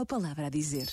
uma 0.00 0.06
palavra 0.06 0.46
a 0.46 0.50
dizer. 0.50 0.88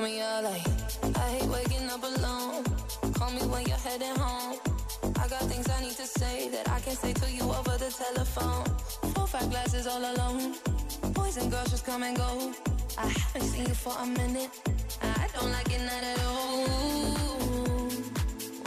me 0.00 0.73
say 6.94 7.12
to 7.12 7.30
you 7.30 7.42
over 7.42 7.76
the 7.78 7.90
telephone. 7.90 8.64
Four, 9.14 9.26
five 9.26 9.50
glasses 9.50 9.86
all 9.86 10.00
alone. 10.00 10.54
Boys 11.12 11.36
and 11.36 11.50
girls 11.50 11.70
just 11.70 11.84
come 11.84 12.02
and 12.02 12.16
go. 12.16 12.52
I 12.96 13.06
haven't 13.06 13.48
seen 13.48 13.66
you 13.66 13.74
for 13.74 13.94
a 13.98 14.06
minute. 14.06 14.50
I 15.02 15.26
don't 15.34 15.50
like 15.50 15.70
it 15.72 15.82
not 15.82 16.02
at 16.12 16.20
all. 16.24 16.66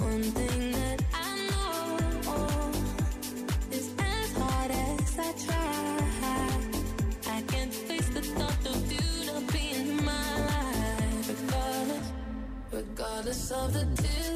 One 0.09 0.23
thing 0.37 0.71
that 0.73 1.01
I 1.13 1.29
know 1.49 2.71
is 3.71 3.91
as 3.99 4.33
hard 4.33 4.71
as 4.71 5.19
I 5.19 5.31
try, 5.45 7.35
I 7.35 7.41
can't 7.43 7.73
face 7.73 8.09
the 8.09 8.21
thought 8.21 8.65
of 8.67 8.91
you 8.91 9.31
not 9.31 9.53
being 9.53 9.87
in 9.89 10.05
my 10.05 10.31
life. 10.51 11.29
Regardless, 11.29 12.11
regardless 12.71 13.51
of 13.51 13.73
the 13.73 13.85
tears 14.01 14.26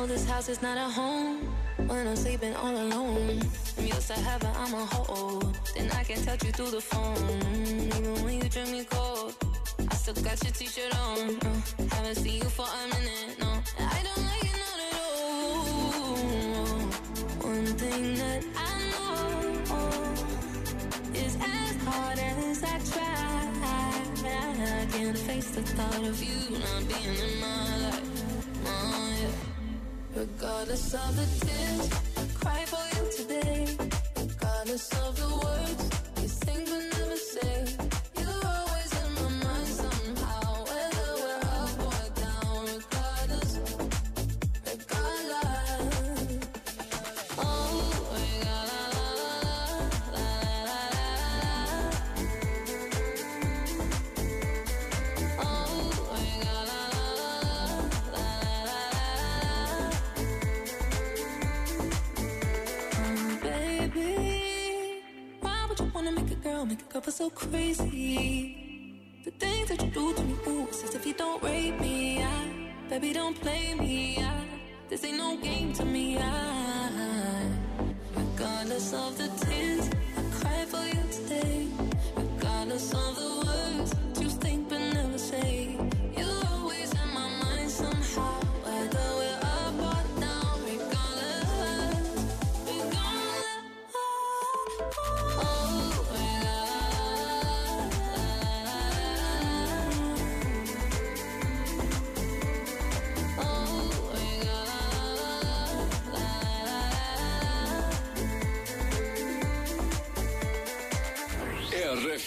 la. 0.00 0.06
This 0.06 0.28
house 0.28 0.48
is 0.48 0.62
not 0.62 0.76
a 0.76 0.90
home 0.90 1.38
when 1.86 2.06
I'm 2.06 2.16
sleeping 2.16 2.54
all 2.56 2.74
alone. 2.74 3.40
I'm 3.78 3.86
used 3.86 4.08
to 4.08 4.14
heaven, 4.14 4.50
I'm 4.56 4.74
a 4.74 4.84
hoe. 4.84 5.40
Then 5.74 5.90
I 5.92 6.04
can 6.04 6.22
touch 6.24 6.44
you 6.44 6.52
through 6.52 6.70
the 6.70 6.80
phone. 6.80 7.16
Even 7.96 8.24
when 8.24 8.34
you 8.42 8.48
drink 8.48 8.70
me 8.70 8.84
cold, 8.84 9.34
I 9.90 9.94
still 9.94 10.14
got 10.14 10.42
your 10.42 10.52
t-shirt 10.52 10.94
on. 10.96 11.36
Uh, 11.38 11.62
haven't 11.94 12.16
seen 12.16 12.42
you 12.42 12.48
for 12.48 12.66
a 12.66 12.88
minute, 12.94 13.38
no. 13.40 13.62
I 13.78 14.02
don't 14.06 14.24
like 14.30 14.44
it 14.44 14.56
not 14.64 14.78
at 14.86 14.94
all. 15.04 15.30
One 17.50 17.66
thing 17.82 18.14
that 18.16 18.44
I 18.56 18.72
know 18.92 19.14
is 21.14 21.36
as 21.36 21.76
hard 21.84 22.18
as 22.18 22.62
I 22.62 22.78
try. 22.92 23.26
I 24.62 24.86
can't 24.92 25.18
face 25.18 25.50
the 25.50 25.62
thought 25.62 26.04
of 26.04 26.22
you 26.22 26.58
not 26.58 26.88
being 26.88 27.16
in 27.16 27.40
my 27.40 27.76
life. 27.84 28.10
Oh, 28.66 29.16
yeah. 29.20 29.49
Regardless 30.14 30.94
of 30.94 31.16
the 31.16 31.46
tears 31.46 31.90
I 32.16 32.26
cry 32.34 32.64
for 32.66 32.84
you 32.96 33.10
today. 33.12 33.99
Girl 66.60 66.66
make 66.66 66.94
a 66.94 67.00
feel 67.00 67.12
so 67.12 67.30
crazy? 67.30 69.16
The 69.24 69.30
things 69.30 69.68
that 69.68 69.82
you 69.82 69.90
do 69.90 70.12
to 70.12 70.22
me, 70.22 70.34
ooh, 70.46 70.66
it's 70.68 70.84
as 70.84 70.94
if 70.94 71.06
you 71.06 71.14
don't 71.14 71.42
rape 71.42 71.80
me. 71.80 72.22
I, 72.22 72.72
baby, 72.88 73.12
don't 73.14 73.40
play 73.40 73.74
me. 73.74 74.18
I, 74.18 74.44
this 74.88 75.04
ain't 75.04 75.16
no 75.16 75.38
game 75.38 75.72
to 75.74 75.84
me. 75.84 76.18
I, 76.18 77.46
regardless 78.14 78.92
of 78.92 79.16
the 79.16 79.28
tears 79.44 79.88
I 80.18 80.22
cry 80.38 80.64
for 80.66 80.84
you 80.84 81.02
today, 81.10 81.29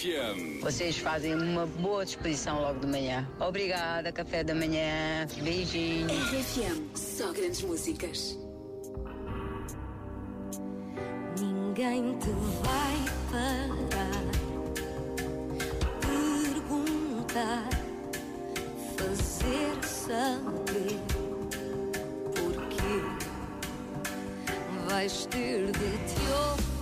RFM. 0.03 0.59
Vocês 0.59 0.97
fazem 0.97 1.34
uma 1.34 1.66
boa 1.66 2.03
disposição 2.03 2.59
logo 2.59 2.80
de 2.80 2.88
manhã. 2.88 3.25
Obrigada, 3.40 4.12
café 4.12 4.44
da 4.44 4.53
manhã. 4.53 5.25
Beijinhos. 5.41 6.12
RFM, 6.12 6.97
só 6.97 7.31
grandes 7.31 7.62
músicas. 7.62 8.38
Ninguém 11.40 12.18
te 12.18 12.30
vai 12.62 12.97
parar, 13.31 14.24
perguntar, 16.02 17.69
fazer 18.97 19.86
saber 19.86 21.00
porquê. 22.36 23.00
Vais 24.90 25.25
ter 25.28 25.66
de 25.68 25.72
te 25.72 26.31
ouvir. 26.50 26.72